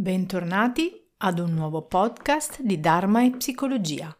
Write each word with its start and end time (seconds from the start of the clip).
Bentornati 0.00 1.10
ad 1.16 1.40
un 1.40 1.54
nuovo 1.54 1.82
podcast 1.82 2.62
di 2.62 2.78
Dharma 2.78 3.24
e 3.24 3.32
Psicologia. 3.32 4.16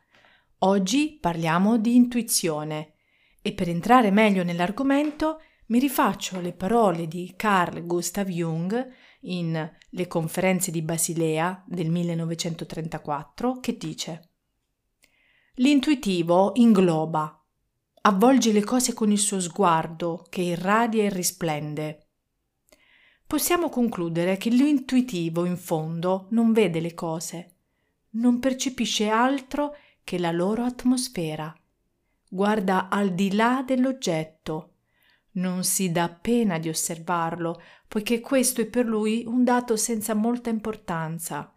Oggi 0.63 1.17
parliamo 1.21 1.79
di 1.79 1.95
intuizione 1.95 2.95
e 3.41 3.53
per 3.53 3.69
entrare 3.69 4.11
meglio 4.11 4.43
nell'argomento 4.43 5.41
mi 5.67 5.79
rifaccio 5.79 6.39
alle 6.39 6.53
parole 6.53 7.07
di 7.07 7.33
Carl 7.37 7.87
Gustav 7.87 8.27
Jung 8.27 8.89
in 9.21 9.71
Le 9.91 10.07
conferenze 10.09 10.73
di 10.73 10.83
Basilea 10.83 11.63
del 11.65 11.91
1934 11.91 13.61
che 13.61 13.77
dice 13.77 14.31
L'intuitivo 15.55 16.55
ingloba, 16.57 17.41
avvolge 18.01 18.51
le 18.51 18.65
cose 18.65 18.95
con 18.95 19.13
il 19.13 19.19
suo 19.19 19.39
sguardo 19.39 20.27
che 20.29 20.41
irradia 20.41 21.05
e 21.05 21.09
risplende 21.09 22.08
possiamo 23.29 23.69
concludere 23.69 24.39
che 24.39 24.49
l'intuitivo 24.49 25.45
in 25.45 25.59
fondo 25.59 26.29
non 26.31 26.55
vede 26.55 26.81
le 26.81 26.95
cose, 26.95 27.57
non 28.13 28.39
percepisce 28.39 29.11
altro 29.11 29.77
che 30.03 30.19
la 30.19 30.33
loro 30.33 30.65
atmosfera, 30.65 31.55
guarda 32.27 32.89
al 32.89 33.13
di 33.13 33.35
là 33.35 33.63
dell'oggetto, 33.67 34.77
non 35.33 35.63
si 35.63 35.93
dà 35.93 36.09
pena 36.09 36.59
di 36.59 36.71
osservarlo, 36.71 37.61
poiché 37.87 38.21
questo 38.21 38.63
è 38.63 38.67
per 38.67 38.87
lui 38.87 39.25
un 39.27 39.45
dato 39.45 39.77
senza 39.77 40.15
molta 40.15 40.49
importanza. 40.49 41.55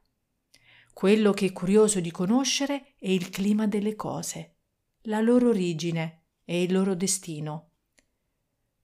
Quello 0.92 1.32
che 1.32 1.46
è 1.46 1.54
curioso 1.54 2.02
di 2.02 2.12
conoscere 2.12 2.96
è 3.00 3.08
il 3.08 3.30
clima 3.30 3.66
delle 3.66 3.96
cose, 3.96 4.56
la 5.04 5.22
loro 5.22 5.48
origine 5.48 6.24
e 6.44 6.64
il 6.64 6.74
loro 6.74 6.96
destino. 6.96 7.70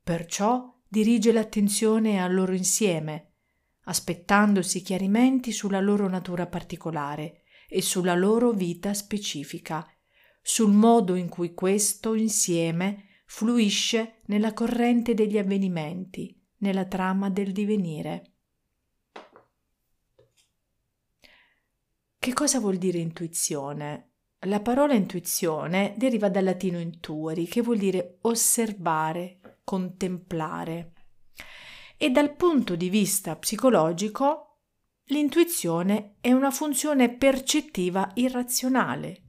Perciò 0.01 0.73
dirige 0.87 1.31
l'attenzione 1.31 2.21
al 2.21 2.33
loro 2.33 2.53
insieme, 2.53 3.33
aspettandosi 3.83 4.81
chiarimenti 4.81 5.51
sulla 5.51 5.79
loro 5.79 6.07
natura 6.07 6.47
particolare 6.47 7.43
e 7.67 7.81
sulla 7.81 8.15
loro 8.15 8.51
vita 8.51 8.93
specifica, 8.93 9.85
sul 10.41 10.71
modo 10.71 11.15
in 11.15 11.29
cui 11.29 11.53
questo 11.53 12.13
insieme 12.13 13.05
fluisce 13.25 14.21
nella 14.27 14.53
corrente 14.53 15.13
degli 15.13 15.37
avvenimenti, 15.37 16.33
nella 16.59 16.85
trama 16.85 17.29
del 17.29 17.51
divenire. 17.51 18.31
Che 22.17 22.33
cosa 22.33 22.59
vuol 22.59 22.77
dire 22.77 22.97
intuizione? 22.97 24.11
La 24.41 24.59
parola 24.61 24.93
intuizione 24.93 25.93
deriva 25.97 26.29
dal 26.29 26.43
latino 26.43 26.79
intuori, 26.79 27.47
che 27.47 27.61
vuol 27.61 27.77
dire 27.77 28.19
osservare, 28.21 29.36
contemplare. 29.67 30.93
E 31.97 32.09
dal 32.09 32.33
punto 32.37 32.77
di 32.77 32.87
vista 32.87 33.35
psicologico, 33.35 34.59
l'intuizione 35.07 36.15
è 36.21 36.31
una 36.31 36.51
funzione 36.51 37.13
percettiva 37.13 38.09
irrazionale. 38.13 39.23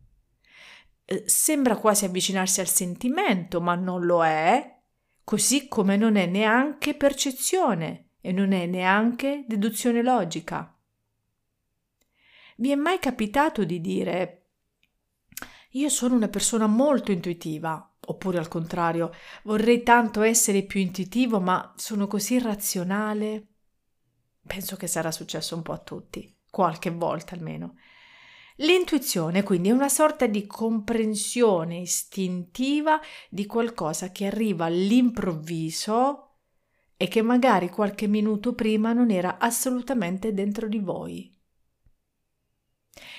Eh, 1.05 1.25
sembra 1.27 1.77
quasi 1.77 2.05
avvicinarsi 2.05 2.61
al 2.61 2.69
sentimento, 2.69 3.61
ma 3.61 3.75
non 3.75 4.05
lo 4.05 4.25
è, 4.25 4.79
così 5.25 5.67
come 5.67 5.97
non 5.97 6.15
è 6.15 6.27
neanche 6.27 6.95
percezione 6.95 8.11
e 8.21 8.31
non 8.31 8.53
è 8.53 8.67
neanche 8.67 9.45
deduzione 9.45 10.05
logica. 10.05 10.73
Vi 12.59 12.71
è 12.71 12.77
mai 12.77 13.01
capitato 13.01 13.65
di 13.65 13.81
dire 13.81 14.51
io 15.73 15.89
sono 15.89 16.15
una 16.15 16.29
persona 16.29 16.69
molto 16.69 17.11
intuitiva, 17.11 17.98
Oppure 18.11 18.39
al 18.39 18.49
contrario, 18.49 19.13
vorrei 19.45 19.83
tanto 19.83 20.23
essere 20.23 20.63
più 20.63 20.81
intuitivo, 20.81 21.41
ma 21.41 21.75
sono 21.77 22.07
così 22.07 22.39
razionale. 22.39 23.47
Penso 24.47 24.77
che 24.77 24.87
sarà 24.87 25.11
successo 25.11 25.55
un 25.55 25.63
po' 25.63 25.73
a 25.73 25.79
tutti, 25.79 26.35
qualche 26.51 26.91
volta 26.91 27.35
almeno. 27.35 27.75
L'intuizione 28.61 29.43
quindi 29.43 29.69
è 29.69 29.73
una 29.73 29.91
sorta 29.91 30.27
di 30.27 30.47
comprensione 30.47 31.81
istintiva 31.81 32.99
di 33.29 33.47
qualcosa 33.47 34.11
che 34.11 34.27
arriva 34.27 34.65
all'improvviso 34.65 36.39
e 36.97 37.09
che 37.09 37.23
magari 37.23 37.69
qualche 37.69 38.09
minuto 38.09 38.55
prima 38.55 38.93
non 38.93 39.11
era 39.11 39.39
assolutamente 39.39 40.33
dentro 40.33 40.67
di 40.67 40.79
voi. 40.79 41.33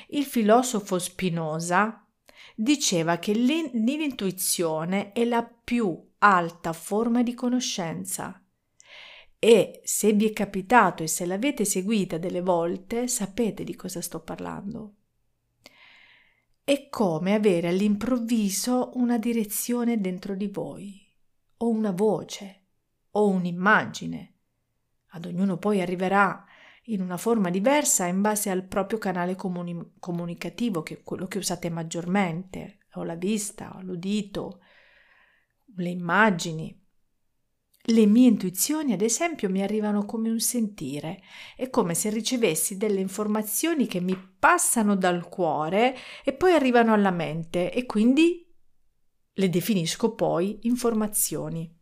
Il 0.10 0.26
filosofo 0.26 0.98
Spinoza 0.98 2.09
diceva 2.62 3.20
che 3.20 3.32
l'intuizione 3.32 5.14
è 5.14 5.24
la 5.24 5.44
più 5.44 5.98
alta 6.18 6.74
forma 6.74 7.24
di 7.24 7.34
conoscenza. 7.34 8.44
E 9.40 9.80
se 9.86 10.12
vi 10.12 10.28
è 10.28 10.34
capitato 10.34 11.02
e 11.02 11.08
se 11.08 11.26
l'avete 11.26 11.64
seguita 11.64 12.18
delle 12.18 12.42
volte, 12.42 13.08
sapete 13.08 13.64
di 13.64 13.76
cosa 13.76 14.02
sto 14.02 14.20
parlando. 14.22 14.96
È 16.62 16.90
come 16.90 17.34
avere 17.34 17.70
all'improvviso 17.70 18.92
una 18.96 19.18
direzione 19.18 20.02
dentro 20.02 20.36
di 20.36 20.50
voi, 20.50 21.02
o 21.58 21.70
una 21.70 21.92
voce, 21.92 22.66
o 23.12 23.30
un'immagine. 23.30 24.34
Ad 25.12 25.26
ognuno 25.26 25.58
poi 25.58 25.80
arriverà 25.80 26.46
in 26.90 27.02
una 27.02 27.18
forma 27.18 27.50
diversa 27.50 28.06
in 28.06 28.22
base 28.22 28.50
al 28.50 28.64
proprio 28.64 28.98
canale 28.98 29.36
comuni- 29.36 29.94
comunicativo, 30.00 30.84
che 30.84 30.96
è 30.96 31.04
quello 31.04 31.28
che 31.28 31.38
usate 31.38 31.70
maggiormente, 31.70 32.80
o 32.94 33.04
la 33.04 33.16
vista, 33.16 33.74
o 33.76 33.82
l'udito, 33.82 34.62
le 35.76 35.90
immagini. 35.90 36.78
Le 37.82 38.06
mie 38.06 38.28
intuizioni, 38.28 38.94
ad 38.94 39.02
esempio, 39.02 39.50
mi 39.50 39.62
arrivano 39.62 40.06
come 40.06 40.30
un 40.30 40.40
sentire, 40.40 41.22
è 41.56 41.70
come 41.70 41.96
se 41.96 42.10
ricevessi 42.10 42.78
delle 42.78 43.00
informazioni 43.00 43.88
che 43.88 44.00
mi 44.00 44.18
passano 44.38 44.96
dal 44.96 45.28
cuore 45.30 45.96
e 46.24 46.34
poi 46.34 46.54
arrivano 46.54 46.94
alla 46.94 47.12
mente 47.12 47.72
e 47.72 47.86
quindi 47.86 48.46
le 49.32 49.50
definisco 49.50 50.14
poi 50.14 50.60
informazioni. 50.64 51.76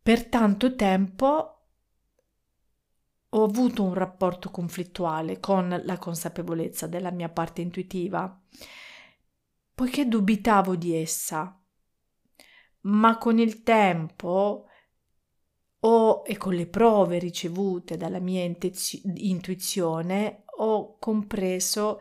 Per 0.00 0.28
tanto 0.28 0.74
tempo 0.74 1.57
ho 3.30 3.44
avuto 3.44 3.82
un 3.82 3.94
rapporto 3.94 4.50
conflittuale 4.50 5.40
con 5.40 5.80
la 5.84 5.98
consapevolezza 5.98 6.86
della 6.86 7.10
mia 7.10 7.28
parte 7.28 7.60
intuitiva, 7.60 8.40
poiché 9.74 10.08
dubitavo 10.08 10.76
di 10.76 10.94
essa. 10.94 11.60
Ma 12.80 13.18
con 13.18 13.38
il 13.38 13.62
tempo 13.62 14.66
ho, 15.80 16.22
e 16.26 16.36
con 16.36 16.54
le 16.54 16.66
prove 16.66 17.18
ricevute 17.18 17.96
dalla 17.96 18.18
mia 18.18 18.44
intuizione 18.44 20.42
ho 20.56 20.98
compreso 20.98 22.00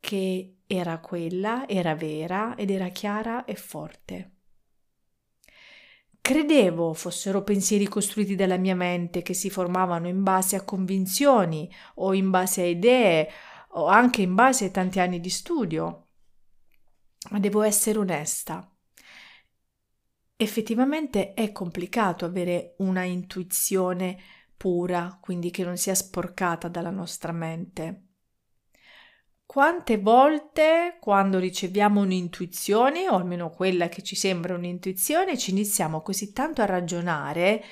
che 0.00 0.62
era 0.66 0.98
quella, 0.98 1.68
era 1.68 1.94
vera 1.94 2.56
ed 2.56 2.70
era 2.70 2.88
chiara 2.88 3.44
e 3.44 3.54
forte. 3.54 4.35
Credevo 6.26 6.92
fossero 6.92 7.44
pensieri 7.44 7.86
costruiti 7.86 8.34
dalla 8.34 8.56
mia 8.56 8.74
mente 8.74 9.22
che 9.22 9.32
si 9.32 9.48
formavano 9.48 10.08
in 10.08 10.24
base 10.24 10.56
a 10.56 10.64
convinzioni 10.64 11.72
o 11.94 12.14
in 12.14 12.30
base 12.30 12.62
a 12.62 12.64
idee 12.64 13.28
o 13.74 13.86
anche 13.86 14.22
in 14.22 14.34
base 14.34 14.64
ai 14.64 14.70
tanti 14.72 14.98
anni 14.98 15.20
di 15.20 15.30
studio. 15.30 16.08
Ma 17.30 17.38
devo 17.38 17.62
essere 17.62 18.00
onesta. 18.00 18.68
Effettivamente 20.34 21.32
è 21.32 21.52
complicato 21.52 22.24
avere 22.24 22.74
una 22.78 23.04
intuizione 23.04 24.18
pura, 24.56 25.20
quindi 25.22 25.52
che 25.52 25.62
non 25.62 25.76
sia 25.76 25.94
sporcata 25.94 26.66
dalla 26.66 26.90
nostra 26.90 27.30
mente. 27.30 28.05
Quante 29.46 29.96
volte 29.96 30.98
quando 31.00 31.38
riceviamo 31.38 32.00
un'intuizione, 32.00 33.08
o 33.08 33.14
almeno 33.14 33.48
quella 33.48 33.88
che 33.88 34.02
ci 34.02 34.16
sembra 34.16 34.54
un'intuizione, 34.54 35.38
ci 35.38 35.52
iniziamo 35.52 36.02
così 36.02 36.32
tanto 36.32 36.62
a 36.62 36.66
ragionare 36.66 37.64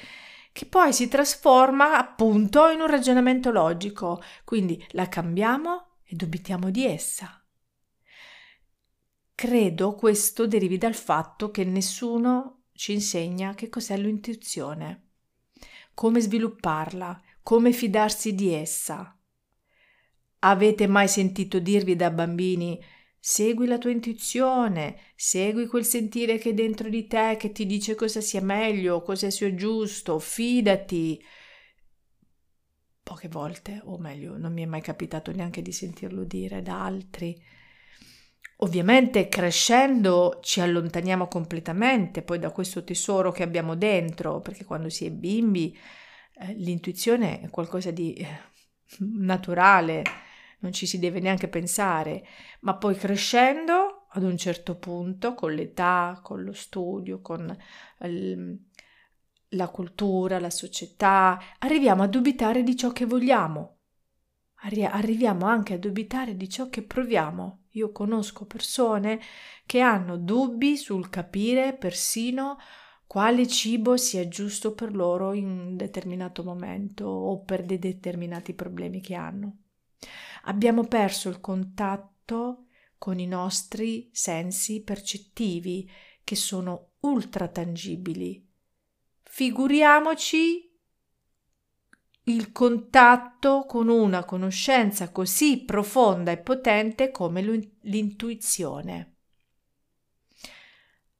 che 0.53 0.67
poi 0.67 0.93
si 0.93 1.09
trasforma 1.09 1.99
appunto 1.99 2.69
in 2.69 2.81
un 2.81 2.87
ragionamento 2.87 3.51
logico, 3.51 4.23
quindi 4.45 4.83
la 4.91 5.09
cambiamo 5.09 5.97
e 6.05 6.15
dubitiamo 6.15 6.71
di 6.71 6.87
essa. 6.87 7.45
Credo 9.35 9.95
questo 9.97 10.47
derivi 10.47 10.79
dal 10.79 10.95
fatto 10.95 11.51
che 11.51 11.65
nessuno 11.65 12.67
ci 12.73 12.93
insegna 12.93 13.53
che 13.55 13.69
cos'è 13.69 13.97
l'intuizione, 13.97 15.09
come 15.93 16.21
svilupparla, 16.21 17.21
come 17.43 17.73
fidarsi 17.73 18.33
di 18.35 18.55
essa. 18.55 19.19
Avete 20.47 20.87
mai 20.87 21.09
sentito 21.09 21.59
dirvi 21.59 21.97
da 21.97 22.11
bambini 22.11 22.79
segui 23.27 23.67
la 23.67 23.79
tua 23.79 23.91
intuizione, 23.91 24.99
segui 25.17 25.67
quel 25.67 25.87
sentire 25.87 26.37
che 26.37 26.51
è 26.51 26.53
dentro 26.53 26.91
di 26.91 27.07
te 27.07 27.37
che 27.39 27.53
ti 27.53 27.65
dice 27.65 27.95
cosa 27.95 28.21
sia 28.21 28.43
meglio, 28.43 29.01
cosa 29.01 29.31
sia 29.31 29.55
giusto, 29.55 30.19
fidati. 30.19 31.19
Poche 33.03 33.29
volte, 33.29 33.81
o 33.85 33.97
meglio, 33.97 34.37
non 34.37 34.53
mi 34.53 34.63
è 34.63 34.67
mai 34.67 34.83
capitato 34.83 35.33
neanche 35.33 35.63
di 35.63 35.73
sentirlo 35.73 36.25
dire 36.25 36.61
da 36.61 36.85
altri. 36.85 37.35
Ovviamente 38.59 39.29
crescendo 39.29 40.41
ci 40.43 40.61
allontaniamo 40.61 41.27
completamente 41.27 42.21
poi 42.21 42.39
da 42.39 42.51
questo 42.51 42.85
tesoro 42.85 43.33
che 43.33 43.43
abbiamo 43.43 43.75
dentro, 43.75 44.41
perché 44.41 44.67
quando 44.67 44.91
si 44.91 45.07
è 45.07 45.11
bimbi 45.11 45.75
eh, 46.41 46.53
l'intuizione 46.53 47.41
è 47.41 47.49
qualcosa 47.49 47.91
di 47.91 48.13
eh, 48.13 48.27
naturale, 48.99 50.03
non 50.65 50.73
ci 50.73 50.87
si 50.87 50.99
deve 50.99 51.21
neanche 51.21 51.49
pensare, 51.49 52.27
ma 52.61 52.77
poi 52.77 52.97
crescendo 52.97 54.07
ad 54.09 54.23
un 54.23 54.37
certo 54.39 54.77
punto, 54.77 55.35
con 55.35 55.53
l'età, 55.53 56.21
con 56.23 56.43
lo 56.43 56.55
studio, 56.55 57.21
con 57.21 57.55
il, 58.01 58.59
la 59.51 59.69
cultura, 59.69 60.41
la 60.41 60.51
società, 60.51 61.39
arriviamo 61.59 62.03
a 62.03 62.09
dubitare 62.09 62.63
di 62.63 62.75
ciò 62.77 62.93
che 62.93 63.05
vogliamo. 63.05 63.77
Arri- 64.63 64.85
arriviamo 64.85 65.45
anche 65.45 65.75
a 65.75 65.79
dubitare 65.79 66.35
di 66.35 66.49
ciò 66.49 66.71
che 66.71 66.83
proviamo. 66.83 67.65
Io 67.73 67.93
conosco 67.93 68.47
persone 68.47 69.21
che 69.67 69.81
hanno 69.81 70.17
dubbi 70.17 70.79
sul 70.79 71.11
capire 71.11 71.75
persino 71.75 72.57
quale 73.07 73.47
cibo 73.47 73.99
sia 73.99 74.27
giusto 74.29 74.73
per 74.73 74.95
loro 74.95 75.35
in 75.35 75.47
un 75.51 75.77
determinato 75.77 76.43
momento 76.43 77.05
o 77.05 77.43
per 77.43 77.65
dei 77.65 77.79
determinati 77.79 78.55
problemi 78.55 79.03
che 79.03 79.15
hanno. 79.15 79.59
Abbiamo 80.47 80.85
perso 80.85 81.29
il 81.29 81.41
contatto 81.41 82.67
con 82.99 83.19
i 83.19 83.27
nostri 83.27 84.11
sensi 84.13 84.83
percettivi 84.83 85.91
che 86.23 86.37
sono 86.37 86.93
ultra 87.01 87.49
tangibili. 87.49 88.47
Figuriamoci 89.23 90.73
il 92.27 92.53
contatto 92.53 93.67
con 93.67 93.89
una 93.89 94.25
conoscenza 94.25 95.11
così 95.11 95.65
profonda 95.65 96.31
e 96.31 96.39
potente 96.39 97.11
come 97.11 97.43
l'intuizione. 97.81 99.17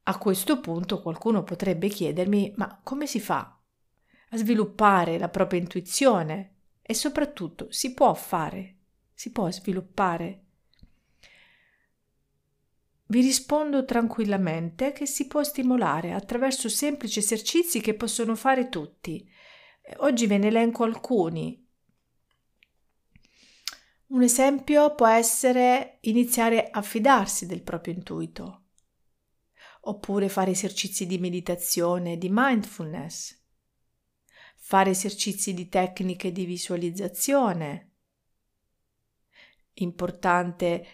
A 0.03 0.17
questo 0.17 0.59
punto 0.59 1.01
qualcuno 1.01 1.43
potrebbe 1.43 1.87
chiedermi 1.87 2.53
ma 2.57 2.79
come 2.83 3.05
si 3.05 3.19
fa 3.19 3.59
a 4.29 4.37
sviluppare 4.37 5.17
la 5.17 5.29
propria 5.29 5.59
intuizione 5.59 6.53
e 6.81 6.93
soprattutto 6.93 7.71
si 7.71 7.93
può 7.93 8.13
fare, 8.13 8.75
si 9.15 9.31
può 9.31 9.49
sviluppare? 9.49 10.43
Vi 13.07 13.21
rispondo 13.21 13.85
tranquillamente 13.85 14.91
che 14.91 15.07
si 15.07 15.25
può 15.25 15.41
stimolare 15.41 16.13
attraverso 16.13 16.69
semplici 16.69 17.17
esercizi 17.17 17.81
che 17.81 17.95
possono 17.95 18.35
fare 18.35 18.69
tutti 18.69 19.27
Oggi 19.97 20.25
ve 20.25 20.37
ne 20.37 20.47
elenco 20.47 20.83
alcuni. 20.83 21.63
Un 24.07 24.21
esempio 24.21 24.95
può 24.95 25.07
essere 25.07 25.97
iniziare 26.01 26.69
a 26.69 26.81
fidarsi 26.81 27.45
del 27.45 27.61
proprio 27.61 27.93
intuito, 27.93 28.63
oppure 29.81 30.27
fare 30.29 30.51
esercizi 30.51 31.05
di 31.05 31.17
meditazione, 31.17 32.17
di 32.17 32.29
mindfulness, 32.31 33.39
fare 34.57 34.91
esercizi 34.91 35.53
di 35.53 35.69
tecniche 35.69 36.31
di 36.31 36.45
visualizzazione. 36.45 37.91
Importante 39.75 40.85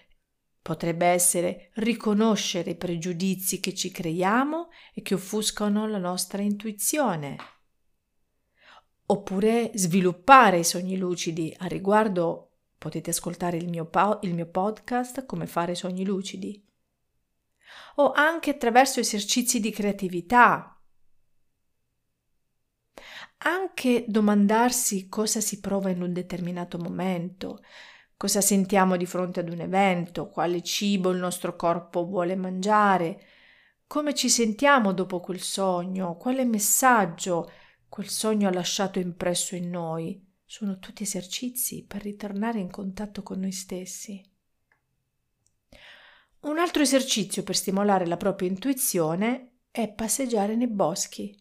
potrebbe 0.62 1.08
essere 1.08 1.72
riconoscere 1.76 2.72
i 2.72 2.76
pregiudizi 2.76 3.60
che 3.60 3.74
ci 3.74 3.92
creiamo 3.92 4.70
e 4.94 5.02
che 5.02 5.16
offuscano 5.16 5.88
la 5.88 5.98
nostra 5.98 6.42
intuizione 6.42 7.38
oppure 9.12 9.72
sviluppare 9.76 10.60
i 10.60 10.64
sogni 10.64 10.98
lucidi. 10.98 11.54
A 11.60 11.68
riguardo 11.68 12.52
potete 12.78 13.12
ascoltare 13.12 13.58
il 13.58 13.68
mio, 13.68 13.86
po- 13.86 14.20
il 14.22 14.34
mio 14.34 14.48
podcast 14.48 15.26
Come 15.26 15.46
fare 15.46 15.76
sogni 15.76 16.06
lucidi. 16.06 16.66
O 17.96 18.12
anche 18.12 18.52
attraverso 18.52 19.00
esercizi 19.00 19.60
di 19.60 19.70
creatività. 19.70 20.82
Anche 23.44 24.06
domandarsi 24.08 25.10
cosa 25.10 25.42
si 25.42 25.60
prova 25.60 25.90
in 25.90 26.02
un 26.02 26.14
determinato 26.14 26.78
momento, 26.78 27.62
cosa 28.22 28.40
sentiamo 28.40 28.98
di 28.98 29.08
fronte 29.08 29.40
ad 29.40 29.50
un 29.50 29.62
evento, 29.62 30.30
quale 30.30 30.62
cibo 30.62 31.10
il 31.10 31.18
nostro 31.18 31.56
corpo 31.56 32.06
vuole 32.06 32.36
mangiare, 32.36 33.20
come 33.88 34.14
ci 34.14 34.30
sentiamo 34.30 34.94
dopo 34.94 35.20
quel 35.20 35.40
sogno, 35.40 36.18
quale 36.18 36.46
messaggio 36.46 37.52
quel 37.90 38.08
sogno 38.10 38.48
ha 38.48 38.54
lasciato 38.54 39.00
impresso 39.00 39.56
in 39.56 39.72
noi, 39.72 40.24
sono 40.46 40.78
tutti 40.78 41.02
esercizi 41.02 41.84
per 41.84 42.04
ritornare 42.04 42.60
in 42.60 42.70
contatto 42.70 43.24
con 43.24 43.40
noi 43.40 43.52
stessi. 43.52 44.24
Un 46.42 46.60
altro 46.60 46.84
esercizio 46.84 47.42
per 47.42 47.56
stimolare 47.56 48.06
la 48.06 48.18
propria 48.18 48.50
intuizione 48.50 49.62
è 49.72 49.92
passeggiare 49.92 50.56
nei 50.56 50.70
boschi 50.70 51.36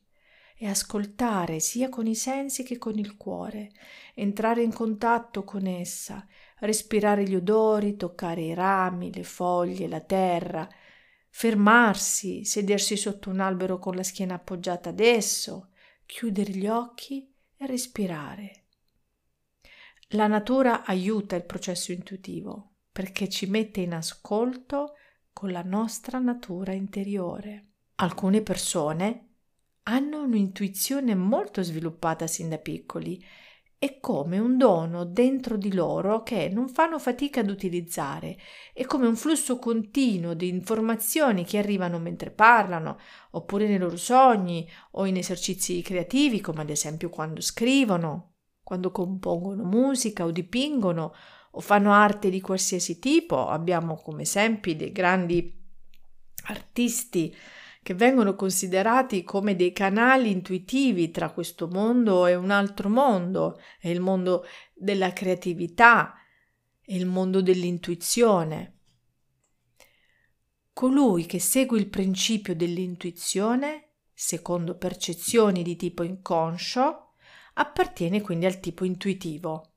e 0.63 0.67
ascoltare 0.67 1.59
sia 1.59 1.89
con 1.89 2.07
i 2.07 2.15
sensi 2.15 2.63
che 2.65 2.77
con 2.77 2.99
il 2.99 3.17
cuore, 3.17 3.71
entrare 4.15 4.63
in 4.63 4.75
contatto 4.75 5.43
con 5.43 5.67
essa, 5.67 6.27
respirare 6.59 7.23
gli 7.23 7.35
odori, 7.35 7.97
toccare 7.97 8.43
i 8.43 8.53
rami, 8.53 9.11
le 9.11 9.23
foglie, 9.23 9.89
la 9.89 10.01
terra, 10.01 10.69
fermarsi, 11.31 12.45
sedersi 12.45 12.99
sotto 12.99 13.31
un 13.31 13.41
albero 13.41 13.79
con 13.79 13.95
la 13.95 14.03
schiena 14.03 14.35
appoggiata 14.35 14.91
ad 14.91 15.01
esso, 15.01 15.71
chiudere 16.05 16.51
gli 16.53 16.67
occhi 16.67 17.35
e 17.57 17.67
respirare. 17.67 18.65
La 20.09 20.27
natura 20.27 20.85
aiuta 20.85 21.37
il 21.37 21.47
processo 21.47 21.91
intuitivo 21.91 22.75
perché 22.93 23.31
ci 23.31 23.47
mette 23.47 23.81
in 23.81 23.95
ascolto 23.95 24.93
con 25.33 25.53
la 25.53 25.63
nostra 25.63 26.19
natura 26.19 26.73
interiore. 26.73 27.69
Alcune 27.95 28.43
persone 28.43 29.30
hanno 29.91 30.23
un'intuizione 30.23 31.15
molto 31.15 31.63
sviluppata 31.63 32.27
sin 32.27 32.49
da 32.49 32.59
piccoli 32.59 33.23
è 33.77 33.99
come 33.99 34.39
un 34.39 34.59
dono 34.59 35.05
dentro 35.05 35.57
di 35.57 35.73
loro 35.73 36.23
che 36.23 36.51
non 36.53 36.69
fanno 36.69 36.99
fatica 36.99 37.41
ad 37.41 37.49
utilizzare, 37.49 38.37
è 38.75 38.85
come 38.85 39.07
un 39.07 39.17
flusso 39.17 39.59
continuo 39.59 40.35
di 40.35 40.49
informazioni 40.49 41.47
che 41.47 41.57
arrivano 41.57 41.99
mentre 41.99 42.31
parlano, 42.31 42.99
oppure 43.31 43.67
nei 43.67 43.79
loro 43.79 43.97
sogni 43.97 44.69
o 44.93 45.07
in 45.07 45.17
esercizi 45.17 45.81
creativi, 45.81 46.43
come 46.43 46.61
ad 46.61 46.69
esempio 46.69 47.09
quando 47.09 47.41
scrivono, 47.41 48.35
quando 48.63 48.91
compongono 48.91 49.65
musica 49.65 50.27
o 50.27 50.31
dipingono 50.31 51.15
o 51.53 51.61
fanno 51.61 51.91
arte 51.91 52.29
di 52.29 52.43
qualsiasi 52.43 52.99
tipo. 52.99 53.49
Abbiamo 53.49 53.95
come 53.95 54.23
esempi 54.23 54.77
dei 54.77 54.93
grandi 54.93 55.59
artisti 56.49 57.35
che 57.83 57.95
vengono 57.95 58.35
considerati 58.35 59.25
come 59.25 59.57
dei 59.57 59.73
canali 59.73 60.31
intuitivi 60.31 61.11
tra 61.11 61.31
questo 61.31 61.67
mondo 61.67 62.27
e 62.27 62.35
un 62.35 62.51
altro 62.51 62.89
mondo, 62.89 63.59
è 63.79 63.89
il 63.89 64.01
mondo 64.01 64.45
della 64.75 65.13
creatività, 65.13 66.15
è 66.81 66.93
il 66.93 67.07
mondo 67.07 67.41
dell'intuizione. 67.41 68.77
Colui 70.73 71.27
che 71.27 71.41
segue 71.41 71.79
il 71.79 71.89
principio 71.89 72.55
dell'intuizione, 72.55 73.89
secondo 74.13 74.77
percezioni 74.77 75.63
di 75.63 75.77
tipo 75.77 76.03
inconscio, 76.03 77.15
appartiene 77.55 78.21
quindi 78.21 78.47
al 78.47 78.61
tipo 78.61 78.85
intuitivo. 78.85 79.73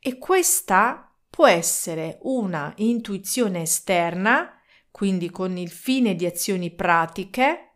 E 0.00 0.18
questa 0.18 1.12
può 1.28 1.46
essere 1.46 2.18
una 2.22 2.72
intuizione 2.76 3.62
esterna 3.62 4.55
quindi 4.96 5.28
con 5.28 5.58
il 5.58 5.68
fine 5.68 6.14
di 6.14 6.24
azioni 6.24 6.70
pratiche, 6.70 7.72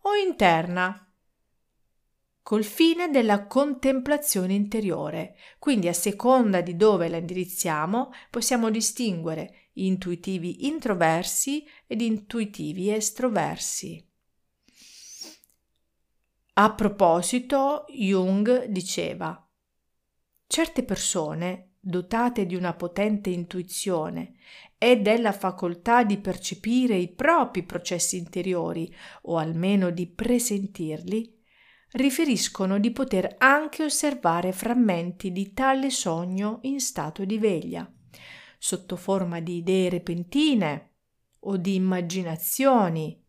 o 0.00 0.14
interna, 0.16 1.08
col 2.42 2.64
fine 2.64 3.10
della 3.10 3.46
contemplazione 3.46 4.54
interiore. 4.54 5.36
Quindi 5.60 5.86
a 5.86 5.92
seconda 5.92 6.60
di 6.60 6.74
dove 6.74 7.08
la 7.08 7.18
indirizziamo 7.18 8.10
possiamo 8.28 8.70
distinguere 8.70 9.68
intuitivi 9.74 10.66
introversi 10.66 11.64
ed 11.86 12.00
intuitivi 12.00 12.90
estroversi. 12.90 14.04
A 16.54 16.74
proposito, 16.74 17.84
Jung 17.86 18.64
diceva, 18.64 19.48
certe 20.44 20.82
persone 20.82 21.74
dotate 21.78 22.46
di 22.46 22.56
una 22.56 22.74
potente 22.74 23.30
intuizione 23.30 24.34
e 24.78 25.00
della 25.00 25.32
facoltà 25.32 26.04
di 26.04 26.18
percepire 26.18 26.96
i 26.96 27.12
propri 27.12 27.64
processi 27.64 28.16
interiori 28.16 28.92
o 29.22 29.36
almeno 29.36 29.90
di 29.90 30.06
presentirli, 30.06 31.36
riferiscono 31.92 32.78
di 32.78 32.92
poter 32.92 33.34
anche 33.38 33.82
osservare 33.82 34.52
frammenti 34.52 35.32
di 35.32 35.52
tale 35.52 35.90
sogno 35.90 36.60
in 36.62 36.78
stato 36.78 37.24
di 37.24 37.38
veglia, 37.38 37.90
sotto 38.56 38.94
forma 38.94 39.40
di 39.40 39.56
idee 39.56 39.88
repentine 39.88 40.92
o 41.40 41.56
di 41.56 41.74
immaginazioni, 41.74 43.20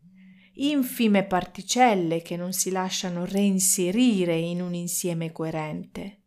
infime 0.54 1.24
particelle 1.24 2.22
che 2.22 2.36
non 2.36 2.52
si 2.52 2.70
lasciano 2.70 3.24
reinserire 3.24 4.36
in 4.36 4.60
un 4.60 4.74
insieme 4.74 5.32
coerente 5.32 6.19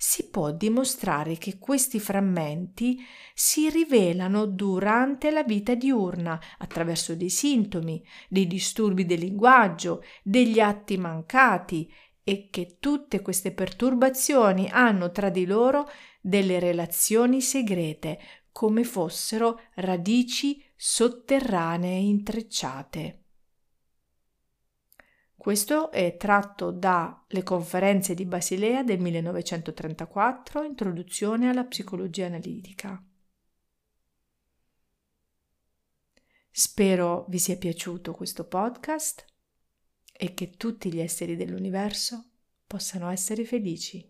si 0.00 0.28
può 0.30 0.52
dimostrare 0.52 1.36
che 1.38 1.58
questi 1.58 1.98
frammenti 1.98 3.04
si 3.34 3.68
rivelano 3.68 4.46
durante 4.46 5.32
la 5.32 5.42
vita 5.42 5.74
diurna 5.74 6.40
attraverso 6.58 7.16
dei 7.16 7.30
sintomi, 7.30 8.00
dei 8.28 8.46
disturbi 8.46 9.04
del 9.04 9.18
linguaggio, 9.18 10.04
degli 10.22 10.60
atti 10.60 10.96
mancati 10.96 11.92
e 12.22 12.48
che 12.48 12.76
tutte 12.78 13.20
queste 13.22 13.52
perturbazioni 13.52 14.68
hanno 14.70 15.10
tra 15.10 15.30
di 15.30 15.44
loro 15.46 15.90
delle 16.20 16.60
relazioni 16.60 17.40
segrete, 17.40 18.20
come 18.52 18.84
fossero 18.84 19.60
radici 19.74 20.64
sotterranee 20.76 21.98
intrecciate. 21.98 23.17
Questo 25.48 25.90
è 25.90 26.18
tratto 26.18 26.70
dalle 26.70 27.42
conferenze 27.42 28.12
di 28.12 28.26
Basilea 28.26 28.82
del 28.82 29.00
1934, 29.00 30.62
Introduzione 30.62 31.48
alla 31.48 31.64
psicologia 31.64 32.26
analitica. 32.26 33.02
Spero 36.50 37.24
vi 37.30 37.38
sia 37.38 37.56
piaciuto 37.56 38.12
questo 38.12 38.46
podcast 38.46 39.24
e 40.12 40.34
che 40.34 40.50
tutti 40.50 40.92
gli 40.92 41.00
esseri 41.00 41.34
dell'universo 41.34 42.24
possano 42.66 43.08
essere 43.08 43.46
felici. 43.46 44.06